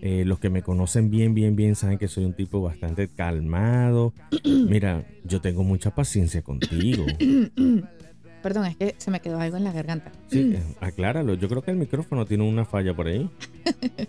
Eh, 0.00 0.24
los 0.24 0.38
que 0.38 0.48
me 0.48 0.62
conocen 0.62 1.10
bien, 1.10 1.34
bien, 1.34 1.56
bien 1.56 1.74
saben 1.74 1.98
que 1.98 2.08
soy 2.08 2.24
un 2.24 2.34
tipo 2.34 2.60
bastante 2.60 3.08
calmado. 3.08 4.12
Mira, 4.44 5.04
yo 5.24 5.40
tengo 5.40 5.64
mucha 5.64 5.94
paciencia 5.94 6.42
contigo. 6.42 7.04
Perdón, 8.42 8.66
es 8.66 8.76
que 8.76 8.94
se 8.98 9.10
me 9.10 9.20
quedó 9.20 9.40
algo 9.40 9.56
en 9.56 9.64
la 9.64 9.72
garganta. 9.72 10.12
Sí, 10.30 10.52
eh, 10.54 10.62
acláralo. 10.80 11.34
Yo 11.34 11.48
creo 11.48 11.62
que 11.62 11.72
el 11.72 11.76
micrófono 11.76 12.24
tiene 12.24 12.44
una 12.48 12.64
falla 12.64 12.94
por 12.94 13.08
ahí. 13.08 13.28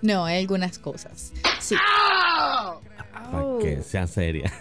No, 0.00 0.24
hay 0.24 0.38
algunas 0.38 0.78
cosas. 0.78 1.32
Sí. 1.60 1.74
Para 3.12 3.58
que 3.60 3.82
sea 3.82 4.06
seria. 4.06 4.52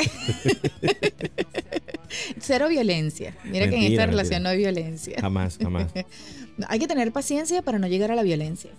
Cero 2.39 2.69
violencia. 2.69 3.35
Mira 3.43 3.69
que 3.69 3.75
en 3.75 3.83
esta 3.83 3.89
mentira. 3.89 4.05
relación 4.07 4.43
no 4.43 4.49
hay 4.49 4.57
violencia. 4.57 5.17
Jamás, 5.19 5.57
jamás. 5.61 5.91
Hay 6.69 6.79
que 6.79 6.87
tener 6.87 7.11
paciencia 7.11 7.61
para 7.61 7.77
no 7.77 7.85
llegar 7.85 8.09
a 8.11 8.15
la 8.15 8.23
violencia. 8.23 8.71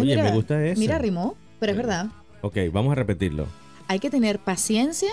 Oye, 0.00 0.16
mira, 0.16 0.24
me 0.24 0.32
gusta 0.32 0.64
eso. 0.64 0.78
Mira, 0.78 0.98
rimó, 0.98 1.36
pero 1.60 1.72
es 1.72 1.78
verdad. 1.78 2.06
Ok, 2.42 2.56
vamos 2.72 2.92
a 2.92 2.94
repetirlo. 2.96 3.46
Hay 3.88 3.98
que 3.98 4.10
tener 4.10 4.38
paciencia 4.38 5.10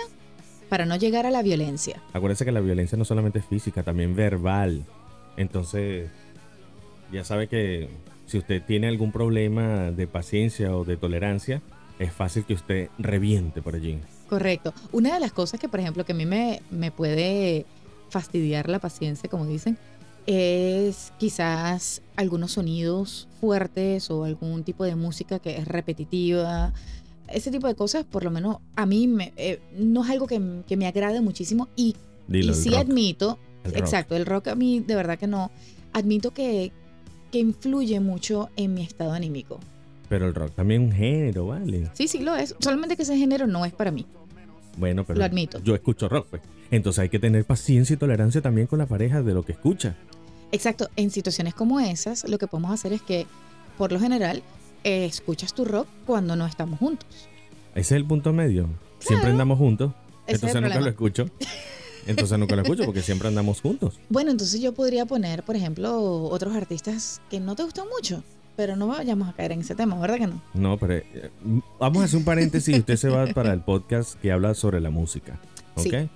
para 0.68 0.86
no 0.86 0.96
llegar 0.96 1.26
a 1.26 1.30
la 1.30 1.42
violencia. 1.42 2.02
Acuérdense 2.12 2.44
que 2.44 2.52
la 2.52 2.60
violencia 2.60 2.96
no 2.96 3.04
solamente 3.04 3.38
es 3.38 3.44
física, 3.44 3.82
también 3.82 4.16
verbal. 4.16 4.84
Entonces, 5.36 6.10
ya 7.12 7.24
sabe 7.24 7.48
que 7.48 7.88
si 8.26 8.38
usted 8.38 8.62
tiene 8.62 8.88
algún 8.88 9.12
problema 9.12 9.90
de 9.90 10.06
paciencia 10.06 10.74
o 10.74 10.84
de 10.84 10.96
tolerancia, 10.96 11.62
es 11.98 12.12
fácil 12.12 12.44
que 12.44 12.54
usted 12.54 12.88
reviente 12.98 13.62
por 13.62 13.74
allí. 13.74 13.98
Correcto. 14.28 14.72
Una 14.92 15.14
de 15.14 15.20
las 15.20 15.32
cosas 15.32 15.60
que, 15.60 15.68
por 15.68 15.80
ejemplo, 15.80 16.04
que 16.04 16.12
a 16.12 16.14
mí 16.14 16.24
me, 16.24 16.62
me 16.70 16.90
puede 16.90 17.66
fastidiar 18.08 18.68
la 18.68 18.78
paciencia, 18.78 19.28
como 19.28 19.46
dicen, 19.46 19.78
es 20.26 21.12
quizás 21.18 22.02
algunos 22.16 22.52
sonidos 22.52 23.28
fuertes 23.40 24.10
o 24.10 24.24
algún 24.24 24.62
tipo 24.64 24.84
de 24.84 24.94
música 24.94 25.38
que 25.38 25.56
es 25.56 25.66
repetitiva. 25.66 26.72
Ese 27.28 27.50
tipo 27.50 27.66
de 27.66 27.74
cosas, 27.74 28.04
por 28.04 28.24
lo 28.24 28.30
menos 28.30 28.58
a 28.76 28.86
mí 28.86 29.06
me- 29.08 29.32
eh, 29.36 29.60
no 29.78 30.04
es 30.04 30.10
algo 30.10 30.26
que, 30.26 30.40
que 30.66 30.76
me 30.76 30.86
agrade 30.86 31.20
muchísimo 31.20 31.68
y, 31.76 31.96
Dilo, 32.28 32.52
y 32.52 32.54
sí 32.54 32.70
rock, 32.70 32.78
admito, 32.80 33.38
el 33.64 33.70
rock. 33.72 33.80
exacto, 33.80 34.16
el 34.16 34.26
rock 34.26 34.48
a 34.48 34.54
mí 34.54 34.80
de 34.80 34.94
verdad 34.94 35.18
que 35.18 35.26
no, 35.26 35.50
admito 35.92 36.32
que, 36.32 36.72
que 37.30 37.38
influye 37.38 37.98
mucho 38.00 38.48
en 38.56 38.74
mi 38.74 38.82
estado 38.82 39.12
anímico. 39.12 39.58
Pero 40.08 40.26
el 40.28 40.34
rock 40.34 40.52
también 40.54 40.82
es 40.82 40.88
un 40.90 40.94
género, 40.94 41.46
¿vale? 41.46 41.90
Sí, 41.94 42.06
sí 42.06 42.18
lo 42.20 42.36
es, 42.36 42.54
solamente 42.60 42.96
que 42.96 43.02
ese 43.02 43.16
género 43.16 43.46
no 43.46 43.64
es 43.64 43.72
para 43.72 43.90
mí. 43.90 44.04
Bueno, 44.76 45.04
pero 45.04 45.18
Lo 45.18 45.24
admito. 45.24 45.58
yo 45.62 45.74
escucho 45.74 46.08
rock, 46.08 46.26
pues. 46.30 46.42
Entonces 46.70 47.00
hay 47.00 47.08
que 47.10 47.18
tener 47.18 47.44
paciencia 47.44 47.92
y 47.94 47.96
tolerancia 47.98 48.40
también 48.40 48.66
con 48.66 48.78
la 48.78 48.86
pareja 48.86 49.22
de 49.22 49.34
lo 49.34 49.42
que 49.42 49.52
escucha. 49.52 49.94
Exacto, 50.52 50.88
en 50.96 51.10
situaciones 51.10 51.54
como 51.54 51.80
esas, 51.80 52.28
lo 52.28 52.38
que 52.38 52.46
podemos 52.46 52.70
hacer 52.70 52.92
es 52.92 53.02
que, 53.02 53.26
por 53.78 53.90
lo 53.90 53.98
general, 53.98 54.42
eh, 54.84 55.06
escuchas 55.06 55.54
tu 55.54 55.64
rock 55.64 55.88
cuando 56.06 56.36
no 56.36 56.46
estamos 56.46 56.78
juntos. 56.78 57.08
Ese 57.74 57.80
es 57.80 57.92
el 57.92 58.04
punto 58.04 58.32
medio. 58.32 58.68
Siempre 58.98 59.30
andamos 59.30 59.58
juntos. 59.58 59.92
Ese 60.26 60.36
Entonces 60.36 60.54
nunca 60.60 60.74
problema. 60.74 60.84
lo 60.84 60.90
escucho. 60.90 61.26
Entonces 62.06 62.38
nunca 62.38 62.56
lo 62.56 62.62
escucho 62.62 62.84
porque 62.84 63.02
siempre 63.02 63.28
andamos 63.28 63.60
juntos. 63.60 63.98
Bueno, 64.08 64.30
entonces 64.30 64.60
yo 64.60 64.74
podría 64.74 65.06
poner, 65.06 65.42
por 65.42 65.56
ejemplo, 65.56 66.24
otros 66.24 66.54
artistas 66.54 67.20
que 67.30 67.40
no 67.40 67.54
te 67.56 67.62
gustan 67.62 67.86
mucho, 67.88 68.22
pero 68.56 68.76
no 68.76 68.88
vayamos 68.88 69.28
a 69.28 69.32
caer 69.32 69.52
en 69.52 69.60
ese 69.60 69.74
tema, 69.74 69.98
¿verdad 69.98 70.18
que 70.18 70.26
no? 70.26 70.42
No, 70.52 70.78
pero 70.78 70.94
eh, 70.94 71.30
vamos 71.78 72.02
a 72.02 72.04
hacer 72.04 72.18
un 72.18 72.24
paréntesis 72.24 72.76
y 72.76 72.78
usted 72.80 72.96
se 72.96 73.08
va 73.08 73.26
para 73.28 73.52
el 73.52 73.60
podcast 73.60 74.20
que 74.20 74.32
habla 74.32 74.54
sobre 74.54 74.80
la 74.80 74.90
música. 74.90 75.38
¿Ok? 75.76 75.86
Sí. 75.86 76.10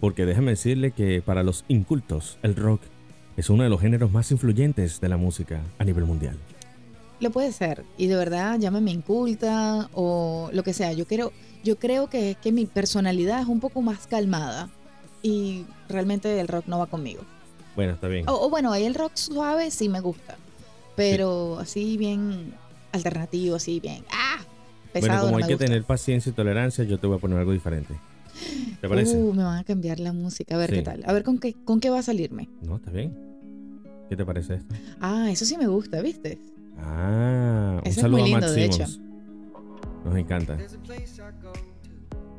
Porque 0.00 0.24
déjame 0.24 0.52
decirle 0.52 0.92
que 0.92 1.22
para 1.22 1.42
los 1.42 1.64
incultos, 1.68 2.38
el 2.42 2.56
rock 2.56 2.80
es 3.36 3.50
uno 3.50 3.62
de 3.62 3.68
los 3.68 3.80
géneros 3.80 4.10
más 4.12 4.30
influyentes 4.30 5.00
de 5.00 5.08
la 5.08 5.16
música 5.16 5.60
a 5.78 5.84
nivel 5.84 6.04
mundial. 6.04 6.36
Lo 7.20 7.30
puede 7.30 7.52
ser, 7.52 7.84
y 7.96 8.08
de 8.08 8.16
verdad 8.16 8.58
llámame 8.58 8.90
inculta 8.90 9.88
o 9.94 10.50
lo 10.52 10.62
que 10.62 10.72
sea. 10.72 10.92
Yo 10.92 11.06
creo, 11.06 11.32
yo 11.62 11.76
creo 11.76 12.10
que, 12.10 12.36
que 12.42 12.50
mi 12.52 12.66
personalidad 12.66 13.40
es 13.40 13.46
un 13.46 13.60
poco 13.60 13.80
más 13.80 14.06
calmada 14.06 14.68
y 15.22 15.64
realmente 15.88 16.40
el 16.40 16.48
rock 16.48 16.66
no 16.66 16.78
va 16.78 16.86
conmigo. 16.86 17.22
Bueno, 17.76 17.92
está 17.92 18.08
bien. 18.08 18.28
O, 18.28 18.46
o 18.46 18.50
bueno, 18.50 18.72
ahí 18.72 18.84
el 18.84 18.94
rock 18.94 19.12
suave 19.14 19.70
sí 19.70 19.88
me 19.88 20.00
gusta, 20.00 20.36
pero 20.96 21.58
así 21.60 21.96
bien 21.96 22.54
alternativo, 22.90 23.56
así 23.56 23.80
bien, 23.80 24.04
ah, 24.12 24.40
pesado. 24.92 25.12
bueno, 25.12 25.20
como 25.22 25.38
no 25.38 25.44
hay 25.44 25.48
que 25.48 25.54
gusta. 25.54 25.66
tener 25.66 25.84
paciencia 25.84 26.30
y 26.30 26.32
tolerancia, 26.32 26.84
yo 26.84 26.98
te 26.98 27.06
voy 27.06 27.16
a 27.16 27.20
poner 27.20 27.38
algo 27.38 27.52
diferente. 27.52 27.94
¿Te 28.80 28.88
parece? 28.88 29.16
Uh, 29.16 29.32
me 29.34 29.44
van 29.44 29.58
a 29.58 29.64
cambiar 29.64 30.00
la 30.00 30.12
música, 30.12 30.54
a 30.54 30.58
ver 30.58 30.70
Sí. 30.70 30.76
qué 30.76 30.82
tal, 30.82 31.02
a 31.06 31.12
ver 31.12 31.22
con 31.22 31.38
qué, 31.38 31.54
con 31.64 31.80
qué 31.80 31.90
va 31.90 31.98
a 31.98 32.02
salirme. 32.02 32.48
No, 32.62 32.76
está 32.76 32.90
bien. 32.90 33.16
¿Qué 34.08 34.16
te 34.16 34.24
parece 34.24 34.54
esto? 34.56 34.74
Ah, 35.00 35.28
eso 35.30 35.44
sí 35.44 35.56
me 35.56 35.66
gusta, 35.66 36.00
¿viste? 36.02 36.38
Ah, 36.78 37.74
un 37.82 37.86
Ese 37.86 37.90
es 37.90 37.96
saludo 38.02 38.22
a 38.22 38.26
lindo, 38.26 38.40
Max 38.40 38.54
de 38.54 38.64
hecho. 38.64 38.86
Simmons. 38.86 39.00
Nos 40.04 40.16
encanta. 40.16 40.56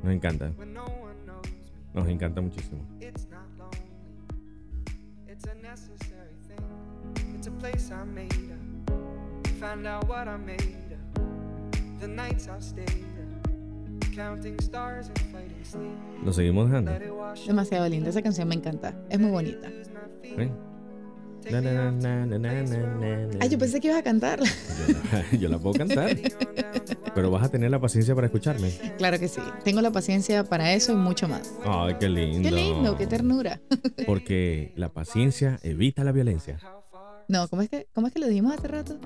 Nos 0.03 0.13
encanta. 0.13 0.51
Nos 1.93 2.07
encanta 2.07 2.41
muchísimo. 2.41 2.81
It's 2.99 3.27
not 3.29 3.47
lonely. 3.57 3.77
It's 5.31 5.45
a 5.45 5.53
necessary 5.55 6.33
thing. 6.47 7.35
It's 7.35 7.47
a 7.47 7.51
place 7.51 7.91
I 7.91 8.03
made 8.03 8.33
up. 8.51 9.49
Find 9.59 9.85
out 9.87 10.07
what 10.09 10.27
I 10.27 10.37
made. 10.37 10.97
The 12.01 12.07
nights 12.07 12.47
I've 12.49 12.63
stayed 12.63 13.05
Lo 16.23 16.33
seguimos 16.33 16.69
dejando. 16.69 16.91
Demasiado 17.47 17.89
linda, 17.89 18.09
esa 18.09 18.21
canción 18.21 18.47
me 18.47 18.55
encanta, 18.55 18.93
es 19.09 19.19
muy 19.19 19.31
bonita. 19.31 19.69
lose 19.69 19.91
my 19.91 19.99
feet. 20.21 20.37
¿Ven? 20.37 20.73
Na, 21.51 21.59
na, 21.59 21.73
na, 21.73 21.91
na, 21.91 22.25
na, 22.25 22.37
na, 22.37 22.63
na, 22.63 23.27
na. 23.27 23.37
Ay, 23.41 23.49
yo 23.49 23.57
pensé 23.57 23.81
que 23.81 23.87
ibas 23.87 23.99
a 23.99 24.03
cantarla. 24.03 24.47
Yo 24.87 24.93
la, 24.93 25.31
yo 25.39 25.49
la 25.49 25.59
puedo 25.59 25.77
cantar. 25.77 26.15
Pero 27.13 27.31
vas 27.31 27.43
a 27.43 27.49
tener 27.49 27.69
la 27.69 27.79
paciencia 27.79 28.15
para 28.15 28.27
escucharme. 28.27 28.71
Claro 28.97 29.19
que 29.19 29.27
sí, 29.27 29.41
tengo 29.63 29.81
la 29.81 29.91
paciencia 29.91 30.43
para 30.45 30.73
eso 30.73 30.93
y 30.93 30.95
mucho 30.95 31.27
más. 31.27 31.53
Ay, 31.65 31.95
qué 31.99 32.07
lindo. 32.07 32.49
Qué 32.49 32.55
lindo, 32.55 32.97
qué 32.97 33.07
ternura. 33.07 33.59
Porque 34.05 34.71
la 34.75 34.93
paciencia 34.93 35.59
evita 35.63 36.03
la 36.03 36.11
violencia. 36.11 36.59
No, 37.27 37.47
¿cómo 37.47 37.61
es 37.61 37.69
que, 37.69 37.87
cómo 37.93 38.07
es 38.07 38.13
que 38.13 38.19
lo 38.19 38.27
dijimos 38.27 38.53
hace 38.53 38.67
rato? 38.67 38.99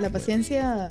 La 0.00 0.10
paciencia, 0.10 0.88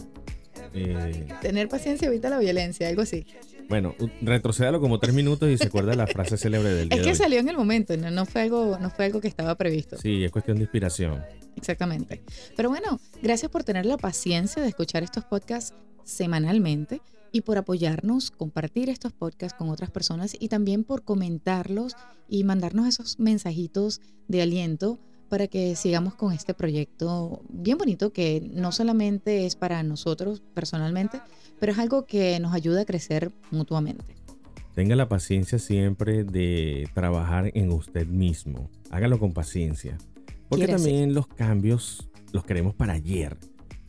Eh, 0.73 1.27
tener 1.41 1.67
paciencia 1.69 2.07
evita 2.07 2.29
la 2.29 2.39
violencia, 2.39 2.87
algo 2.87 3.01
así. 3.01 3.25
bueno, 3.69 3.95
retrocédalo 4.21 4.79
como 4.79 4.99
tres 4.99 5.13
minutos 5.13 5.49
y 5.49 5.57
se 5.57 5.65
acuerda 5.67 5.93
la 5.95 6.07
frase 6.07 6.37
célebre 6.37 6.69
del 6.69 6.89
día 6.89 6.95
Es 6.97 6.99
de 6.99 7.03
que 7.05 7.11
hoy. 7.11 7.15
salió 7.17 7.39
en 7.39 7.49
el 7.49 7.57
momento, 7.57 7.95
no, 7.97 8.09
no 8.11 8.25
fue 8.25 8.41
algo, 8.43 8.77
no 8.79 8.89
fue 8.89 9.05
algo 9.05 9.19
que 9.21 9.27
estaba 9.27 9.55
previsto. 9.55 9.97
Sí, 9.97 10.23
es 10.23 10.31
cuestión 10.31 10.57
de 10.57 10.63
inspiración. 10.63 11.21
Exactamente. 11.55 12.23
Pero 12.55 12.69
bueno, 12.69 12.99
gracias 13.21 13.49
por 13.51 13.63
tener 13.63 13.85
la 13.85 13.97
paciencia 13.97 14.61
de 14.61 14.69
escuchar 14.69 15.03
estos 15.03 15.25
podcasts 15.25 15.73
semanalmente 16.03 17.01
y 17.31 17.41
por 17.41 17.57
apoyarnos, 17.57 18.31
compartir 18.31 18.89
estos 18.89 19.11
podcasts 19.13 19.57
con 19.57 19.69
otras 19.69 19.91
personas 19.91 20.35
y 20.39 20.47
también 20.47 20.83
por 20.83 21.03
comentarlos 21.03 21.93
y 22.29 22.43
mandarnos 22.43 22.87
esos 22.87 23.19
mensajitos 23.19 24.01
de 24.27 24.41
aliento 24.41 24.99
para 25.27 25.47
que 25.47 25.75
sigamos 25.75 26.15
con 26.15 26.33
este 26.33 26.53
proyecto 26.53 27.41
bien 27.49 27.77
bonito 27.77 28.11
que 28.11 28.49
no 28.53 28.71
solamente 28.71 29.45
es 29.45 29.55
para 29.55 29.83
nosotros 29.83 30.41
personalmente, 30.53 31.21
pero 31.59 31.71
es 31.71 31.79
algo 31.79 32.05
que 32.05 32.39
nos 32.39 32.53
ayuda 32.53 32.81
a 32.81 32.85
crecer 32.85 33.31
mutuamente. 33.51 34.03
Tenga 34.75 34.95
la 34.95 35.09
paciencia 35.09 35.57
siempre 35.57 36.23
de 36.23 36.87
trabajar 36.93 37.51
en 37.55 37.71
usted 37.71 38.05
mismo. 38.05 38.69
Hágalo 38.91 39.17
con 39.17 39.33
paciencia. 39.33 39.97
Porque 40.49 40.67
también 40.67 41.13
los 41.13 41.27
cambios 41.27 42.07
los 42.31 42.45
queremos 42.45 42.75
para 42.75 42.93
ayer. 42.93 43.37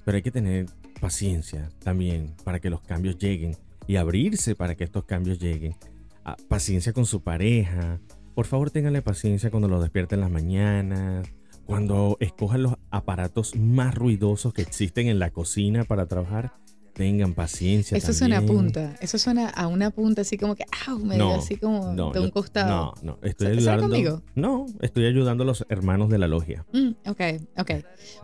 Pero 0.04 0.16
hay 0.16 0.22
que 0.22 0.30
tener 0.30 0.66
paciencia 1.00 1.68
también 1.80 2.34
para 2.42 2.60
que 2.60 2.70
los 2.70 2.80
cambios 2.80 3.18
lleguen 3.18 3.56
y 3.86 3.96
abrirse 3.96 4.54
para 4.54 4.74
que 4.76 4.84
estos 4.84 5.04
cambios 5.04 5.38
lleguen. 5.38 5.76
Ah, 6.24 6.36
paciencia 6.48 6.92
con 6.92 7.06
su 7.06 7.22
pareja 7.22 8.00
por 8.38 8.46
favor 8.46 8.70
ténganle 8.70 9.02
paciencia 9.02 9.50
cuando 9.50 9.66
los 9.66 9.82
despierten 9.82 10.18
en 10.18 10.20
las 10.20 10.30
mañanas, 10.30 11.26
cuando 11.66 12.16
escojan 12.20 12.62
los 12.62 12.74
aparatos 12.88 13.56
más 13.56 13.96
ruidosos 13.96 14.54
que 14.54 14.62
existen 14.62 15.08
en 15.08 15.18
la 15.18 15.32
cocina 15.32 15.82
para 15.82 16.06
trabajar. 16.06 16.52
Tengan 16.92 17.34
paciencia. 17.34 17.98
Eso 17.98 18.12
suena 18.12 18.36
a 18.36 18.38
también. 18.38 18.56
punta. 18.56 18.94
Eso 19.00 19.18
suena 19.18 19.48
a 19.48 19.66
una 19.66 19.90
punta 19.90 20.22
así 20.22 20.38
como 20.38 20.54
que, 20.54 20.64
¡au! 20.86 21.00
Me 21.00 21.16
dio 21.16 21.24
No, 21.24 21.34
así 21.34 21.56
como 21.56 21.92
No, 21.94 22.12
de 22.12 22.20
un 22.20 22.30
costado. 22.30 22.68
No, 22.68 22.94
no, 23.02 23.18
estoy 23.22 23.48
¿Estás 23.48 23.58
ayudando. 23.58 23.88
conmigo? 23.88 24.22
No, 24.36 24.66
estoy 24.82 25.06
ayudando 25.06 25.42
a 25.42 25.46
los 25.48 25.66
hermanos 25.68 26.08
de 26.08 26.18
la 26.18 26.28
logia. 26.28 26.64
Mm, 26.72 26.90
ok, 27.10 27.20
ok. 27.58 27.70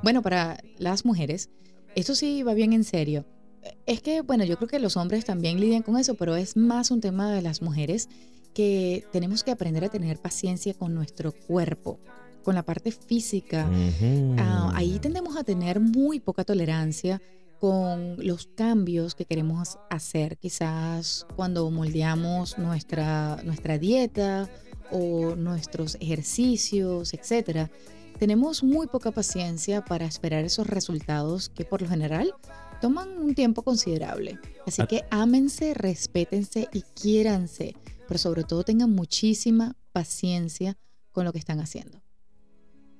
Bueno, 0.04 0.22
para 0.22 0.58
las 0.78 1.04
mujeres, 1.04 1.50
esto 1.96 2.14
sí 2.14 2.44
va 2.44 2.54
bien 2.54 2.72
en 2.72 2.84
serio. 2.84 3.26
Es 3.84 4.00
que, 4.00 4.20
bueno, 4.20 4.44
yo 4.44 4.58
creo 4.58 4.68
que 4.68 4.78
los 4.78 4.96
hombres 4.96 5.24
también 5.24 5.58
lidian 5.58 5.82
con 5.82 5.96
eso, 5.96 6.14
pero 6.14 6.36
es 6.36 6.56
más 6.56 6.92
un 6.92 7.00
tema 7.00 7.32
de 7.32 7.42
las 7.42 7.62
mujeres 7.62 8.08
que 8.54 9.04
tenemos 9.12 9.42
que 9.44 9.50
aprender 9.50 9.84
a 9.84 9.88
tener 9.88 10.18
paciencia 10.18 10.72
con 10.74 10.94
nuestro 10.94 11.32
cuerpo, 11.32 11.98
con 12.42 12.54
la 12.54 12.62
parte 12.62 12.92
física. 12.92 13.68
Ah, 14.38 14.72
ahí 14.74 14.98
tendemos 15.00 15.36
a 15.36 15.44
tener 15.44 15.80
muy 15.80 16.20
poca 16.20 16.44
tolerancia 16.44 17.20
con 17.60 18.16
los 18.24 18.46
cambios 18.54 19.14
que 19.14 19.24
queremos 19.24 19.78
hacer, 19.90 20.36
quizás 20.36 21.26
cuando 21.36 21.70
moldeamos 21.70 22.58
nuestra, 22.58 23.40
nuestra 23.44 23.78
dieta 23.78 24.48
o 24.90 25.34
nuestros 25.34 25.96
ejercicios, 26.00 27.14
etcétera. 27.14 27.70
Tenemos 28.18 28.62
muy 28.62 28.86
poca 28.86 29.10
paciencia 29.10 29.84
para 29.84 30.04
esperar 30.04 30.44
esos 30.44 30.66
resultados 30.66 31.48
que 31.48 31.64
por 31.64 31.82
lo 31.82 31.88
general 31.88 32.34
toman 32.80 33.08
un 33.18 33.34
tiempo 33.34 33.62
considerable. 33.62 34.38
Así 34.66 34.82
Ah. 34.82 34.86
que 34.86 35.04
ámense, 35.10 35.72
respétense 35.74 36.68
y 36.72 36.82
quiéranse, 36.82 37.74
pero 38.06 38.18
sobre 38.18 38.44
todo 38.44 38.62
tengan 38.64 38.90
muchísima 38.90 39.76
paciencia 39.92 40.76
con 41.12 41.24
lo 41.24 41.32
que 41.32 41.38
están 41.38 41.60
haciendo. 41.60 42.02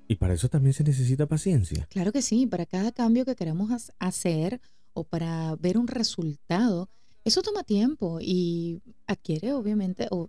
Y 0.06 0.16
para 0.16 0.34
eso 0.34 0.49
también 0.49 0.75
se 0.75 0.84
necesita 0.84 1.26
paciencia. 1.26 1.87
Claro 1.90 2.12
que 2.12 2.23
sí, 2.23 2.46
para 2.46 2.66
cada 2.66 2.92
cambio 2.92 3.25
que 3.25 3.34
queramos 3.34 3.70
has- 3.70 3.92
hacer 3.99 4.61
o 4.92 5.04
para 5.04 5.56
ver 5.56 5.78
un 5.78 5.88
resultado, 5.88 6.88
eso 7.25 7.40
toma 7.42 7.62
tiempo 7.64 8.18
y 8.20 8.82
adquiere 9.06 9.52
obviamente, 9.54 10.06
o 10.11 10.28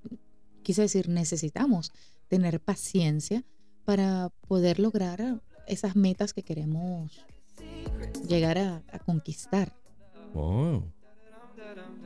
quise 0.63 0.81
decir, 0.81 1.09
necesitamos 1.09 1.91
tener 2.29 2.59
paciencia 2.61 3.43
para 3.83 4.29
poder 4.47 4.79
lograr 4.79 5.41
esas 5.67 5.95
metas 5.95 6.33
que 6.33 6.41
queremos 6.43 7.11
llegar 8.27 8.57
a, 8.57 8.81
a 8.91 8.99
conquistar. 8.99 9.73
Oh. 10.33 10.83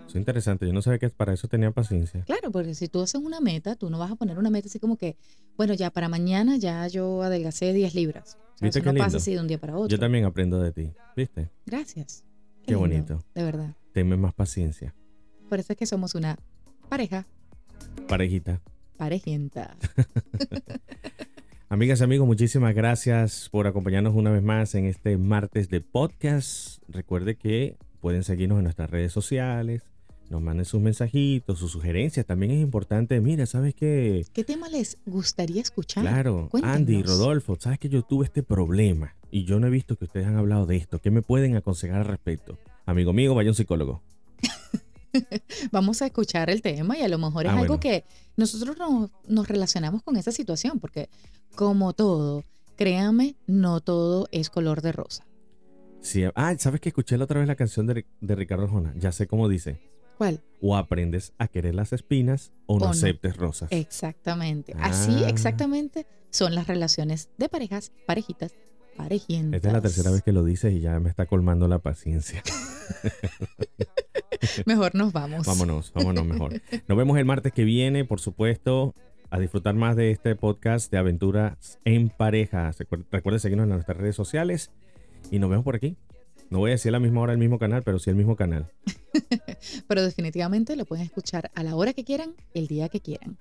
Es 0.09 0.15
interesante. 0.15 0.65
Yo 0.65 0.73
no 0.73 0.81
sabía 0.81 0.97
que 0.97 1.09
para 1.09 1.33
eso 1.33 1.47
tenía 1.47 1.69
paciencia. 1.69 2.23
Claro, 2.25 2.51
porque 2.51 2.73
si 2.73 2.87
tú 2.87 2.99
haces 3.01 3.21
una 3.21 3.39
meta, 3.41 3.75
tú 3.75 3.91
no 3.91 3.99
vas 3.99 4.09
a 4.11 4.15
poner 4.15 4.39
una 4.39 4.49
meta 4.49 4.67
así 4.67 4.79
como 4.79 4.97
que, 4.97 5.15
bueno, 5.55 5.75
ya 5.75 5.91
para 5.91 6.09
mañana 6.09 6.57
ya 6.57 6.87
yo 6.87 7.21
adelgacé 7.21 7.73
10 7.73 7.93
libras. 7.93 8.37
O 8.55 8.57
sea, 8.57 8.65
¿Viste 8.65 8.79
eso 8.79 8.89
qué 8.89 8.93
no 8.93 9.03
pasa 9.03 9.17
así 9.17 9.35
de 9.35 9.39
un 9.39 9.47
día 9.47 9.59
para 9.59 9.75
otro. 9.75 9.87
Yo 9.87 9.99
también 9.99 10.25
aprendo 10.25 10.59
de 10.59 10.71
ti. 10.71 10.91
¿Viste? 11.15 11.49
Gracias. 11.67 12.23
Qué 12.65 12.75
bonito. 12.75 13.23
De 13.35 13.43
verdad. 13.43 13.75
Tenme 13.93 14.17
más 14.17 14.33
paciencia. 14.33 14.95
Por 15.47 15.60
eso 15.60 15.73
es 15.73 15.77
que 15.77 15.86
somos 15.86 16.15
una 16.15 16.38
pareja 16.89 17.25
Parejita. 18.07 18.62
parejienta. 18.97 19.75
Amigas 21.69 22.01
y 22.01 22.03
amigos, 22.03 22.25
muchísimas 22.25 22.73
gracias 22.73 23.47
por 23.51 23.67
acompañarnos 23.67 24.15
una 24.15 24.31
vez 24.31 24.41
más 24.41 24.73
en 24.73 24.86
este 24.86 25.17
martes 25.17 25.69
de 25.69 25.81
podcast. 25.81 26.81
Recuerde 26.88 27.36
que 27.36 27.77
pueden 28.01 28.23
seguirnos 28.23 28.57
en 28.57 28.63
nuestras 28.63 28.89
redes 28.89 29.12
sociales, 29.12 29.84
nos 30.29 30.41
manden 30.41 30.65
sus 30.65 30.79
mensajitos, 30.81 31.57
sus 31.59 31.71
sugerencias. 31.71 32.25
También 32.25 32.51
es 32.51 32.61
importante, 32.61 33.19
mira, 33.21 33.45
¿sabes 33.45 33.73
qué? 33.75 34.25
¿Qué 34.33 34.43
tema 34.43 34.69
les 34.69 34.97
gustaría 35.05 35.61
escuchar? 35.61 36.03
Claro, 36.03 36.47
Cuéntenos. 36.51 36.77
Andy, 36.77 37.03
Rodolfo, 37.03 37.57
¿sabes 37.59 37.79
que 37.79 37.89
yo 37.89 38.03
tuve 38.03 38.25
este 38.25 38.43
problema? 38.43 39.15
Y 39.31 39.45
yo 39.45 39.59
no 39.59 39.67
he 39.67 39.69
visto 39.69 39.95
que 39.95 40.05
ustedes 40.05 40.27
han 40.27 40.35
hablado 40.37 40.65
de 40.65 40.75
esto. 40.77 40.99
¿Qué 40.99 41.11
me 41.11 41.21
pueden 41.21 41.55
aconsejar 41.55 41.99
al 42.01 42.05
respecto? 42.05 42.57
Amigo 42.85 43.13
mío, 43.13 43.33
vaya 43.35 43.49
un 43.49 43.55
psicólogo. 43.55 44.01
Vamos 45.71 46.01
a 46.01 46.05
escuchar 46.07 46.49
el 46.49 46.61
tema 46.61 46.97
y 46.97 47.01
a 47.01 47.07
lo 47.07 47.17
mejor 47.17 47.45
es 47.45 47.51
Ah, 47.51 47.55
algo 47.59 47.77
bueno. 47.77 47.79
que 47.79 48.03
nosotros 48.37 48.77
nos, 48.77 49.09
nos 49.27 49.47
relacionamos 49.47 50.03
con 50.03 50.15
esa 50.17 50.31
situación, 50.31 50.79
porque 50.79 51.09
como 51.55 51.93
todo, 51.93 52.43
créame, 52.75 53.35
no 53.47 53.81
todo 53.81 54.27
es 54.31 54.49
color 54.49 54.81
de 54.81 54.91
rosa. 54.91 55.25
Sí, 56.01 56.23
ah, 56.35 56.55
¿sabes 56.57 56.79
que 56.79 56.89
escuché 56.89 57.17
la 57.17 57.25
otra 57.25 57.39
vez 57.39 57.47
la 57.47 57.55
canción 57.55 57.85
de, 57.87 58.05
de 58.21 58.35
Ricardo 58.35 58.63
Arjona? 58.65 58.93
Ya 58.97 59.11
sé 59.11 59.27
cómo 59.27 59.49
dice. 59.49 59.79
¿Cuál? 60.19 60.41
O 60.62 60.75
aprendes 60.75 61.34
a 61.39 61.47
querer 61.47 61.73
las 61.73 61.93
espinas 61.93 62.51
o 62.65 62.77
no 62.77 62.84
O 62.84 62.88
no. 62.88 62.91
aceptes 62.91 63.38
rosas. 63.38 63.69
Exactamente. 63.71 64.73
Así 64.79 65.23
Ah. 65.23 65.29
exactamente 65.29 66.05
son 66.29 66.53
las 66.53 66.67
relaciones 66.67 67.29
de 67.38 67.47
parejas, 67.49 67.93
parejitas, 68.05 68.53
parejientas. 68.97 69.55
Esta 69.55 69.69
es 69.69 69.73
la 69.73 69.82
tercera 69.82 70.12
vez 70.12 70.21
que 70.21 70.34
lo 70.34 70.43
dices 70.43 70.73
y 70.73 70.82
ya 70.82 70.99
me 70.99 71.10
está 71.10 71.25
colmando 71.25 71.67
la 71.69 71.79
paciencia. 71.79 72.43
Mejor 74.65 74.95
nos 74.95 75.13
vamos. 75.13 75.45
Vámonos, 75.47 75.91
vámonos 75.93 76.25
mejor. 76.25 76.62
Nos 76.88 76.97
vemos 76.97 77.17
el 77.17 77.25
martes 77.25 77.53
que 77.53 77.63
viene, 77.63 78.05
por 78.05 78.19
supuesto, 78.19 78.93
a 79.29 79.39
disfrutar 79.39 79.75
más 79.75 79.95
de 79.95 80.12
este 80.12 80.36
podcast 80.36 80.91
de 80.91 80.97
aventuras 80.97 81.79
en 81.86 82.10
pareja. 82.10 82.71
Recuer- 82.71 83.05
Recuerden 83.12 83.39
seguirnos 83.39 83.65
en 83.65 83.69
nuestras 83.69 83.97
redes 83.97 84.15
sociales 84.15 84.71
y 85.32 85.39
nos 85.39 85.49
vemos 85.49 85.63
por 85.63 85.75
aquí. 85.75 85.97
No 86.49 86.59
voy 86.59 86.71
a 86.71 86.73
decir 86.73 86.89
a 86.89 86.93
la 86.93 86.99
misma 86.99 87.21
hora 87.21 87.33
el 87.33 87.39
mismo 87.39 87.59
canal, 87.59 87.83
pero 87.83 87.99
sí 87.99 88.09
el 88.09 88.15
mismo 88.15 88.35
canal. 88.35 88.71
Pero 89.88 90.03
definitivamente 90.03 90.75
lo 90.75 90.85
pueden 90.85 91.05
escuchar 91.05 91.51
a 91.53 91.63
la 91.63 91.75
hora 91.75 91.93
que 91.93 92.03
quieran, 92.03 92.35
el 92.53 92.67
día 92.67 92.89
que 92.89 93.01
quieran. 93.01 93.38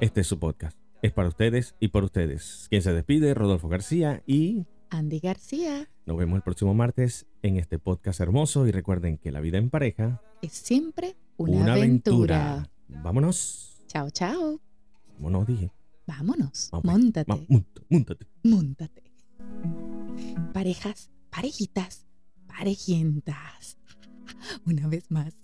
Este 0.00 0.20
es 0.20 0.26
su 0.26 0.38
podcast. 0.38 0.78
Es 1.02 1.12
para 1.12 1.28
ustedes 1.28 1.74
y 1.80 1.88
por 1.88 2.04
ustedes. 2.04 2.66
Quien 2.68 2.82
se 2.82 2.92
despide, 2.92 3.34
Rodolfo 3.34 3.68
García 3.68 4.22
y 4.26 4.66
Andy 4.90 5.20
García 5.20 5.88
nos 6.06 6.16
vemos 6.16 6.36
el 6.36 6.42
próximo 6.42 6.72
martes 6.72 7.26
en 7.42 7.56
este 7.56 7.80
podcast 7.80 8.20
hermoso 8.20 8.66
y 8.66 8.70
recuerden 8.70 9.18
que 9.18 9.32
la 9.32 9.40
vida 9.40 9.58
en 9.58 9.70
pareja 9.70 10.22
es 10.40 10.52
siempre 10.52 11.16
una, 11.36 11.74
aventura. 11.74 12.70
Vámonos. 12.86 13.82
Chao, 13.88 14.08
chao. 14.10 14.60
Vámonos, 15.14 15.46
dije. 15.48 15.72
Vámonos. 16.06 16.68
Vamos, 16.70 16.84
Móntate. 16.84 17.46
Móntate. 17.88 18.26
Móntate. 18.44 19.02
Parejas, 20.52 21.10
parejitas, 21.30 22.05
parejientas. 22.56 23.78
Una 24.64 24.88
vez 24.88 25.10
más. 25.10 25.34